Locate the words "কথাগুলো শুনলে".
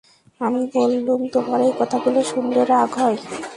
1.79-2.61